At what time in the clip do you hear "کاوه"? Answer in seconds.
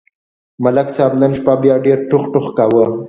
2.57-2.85